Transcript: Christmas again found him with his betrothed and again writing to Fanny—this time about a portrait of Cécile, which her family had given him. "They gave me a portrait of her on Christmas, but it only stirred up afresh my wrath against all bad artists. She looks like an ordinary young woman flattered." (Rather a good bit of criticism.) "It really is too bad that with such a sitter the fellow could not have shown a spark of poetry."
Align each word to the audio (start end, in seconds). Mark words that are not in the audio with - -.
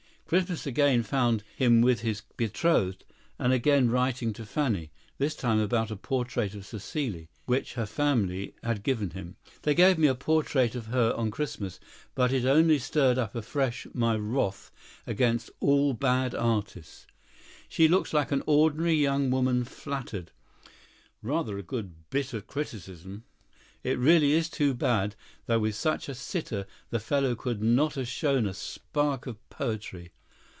Christmas 0.31 0.65
again 0.65 1.03
found 1.03 1.43
him 1.57 1.81
with 1.81 1.99
his 1.99 2.21
betrothed 2.37 3.03
and 3.37 3.51
again 3.51 3.89
writing 3.89 4.31
to 4.31 4.45
Fanny—this 4.45 5.35
time 5.35 5.59
about 5.59 5.91
a 5.91 5.97
portrait 5.97 6.55
of 6.55 6.61
Cécile, 6.63 7.27
which 7.47 7.73
her 7.73 7.85
family 7.85 8.55
had 8.63 8.81
given 8.81 9.09
him. 9.09 9.35
"They 9.63 9.75
gave 9.75 9.97
me 9.97 10.07
a 10.07 10.15
portrait 10.15 10.73
of 10.73 10.85
her 10.85 11.13
on 11.17 11.31
Christmas, 11.31 11.81
but 12.15 12.31
it 12.31 12.45
only 12.45 12.79
stirred 12.79 13.17
up 13.17 13.35
afresh 13.35 13.85
my 13.93 14.15
wrath 14.15 14.71
against 15.05 15.49
all 15.59 15.91
bad 15.93 16.33
artists. 16.33 17.05
She 17.67 17.89
looks 17.89 18.13
like 18.13 18.31
an 18.31 18.41
ordinary 18.45 18.95
young 18.95 19.31
woman 19.31 19.65
flattered." 19.65 20.31
(Rather 21.21 21.57
a 21.57 21.61
good 21.61 22.09
bit 22.09 22.31
of 22.31 22.47
criticism.) 22.47 23.25
"It 23.83 23.99
really 23.99 24.31
is 24.31 24.47
too 24.47 24.73
bad 24.73 25.17
that 25.47 25.59
with 25.59 25.75
such 25.75 26.07
a 26.07 26.15
sitter 26.15 26.67
the 26.89 27.01
fellow 27.01 27.35
could 27.35 27.61
not 27.61 27.95
have 27.95 28.07
shown 28.07 28.45
a 28.45 28.53
spark 28.53 29.27
of 29.27 29.35
poetry." 29.49 30.13